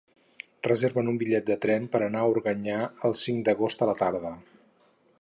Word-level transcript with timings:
Reserva'm 0.67 1.11
un 1.11 1.19
bitllet 1.23 1.45
de 1.51 1.57
tren 1.67 1.85
per 1.97 2.03
anar 2.07 2.23
a 2.25 2.33
Organyà 2.33 2.81
el 3.11 3.17
cinc 3.27 3.47
d'agost 3.49 3.85
a 3.87 3.93
la 3.93 3.99
tarda. 4.05 4.37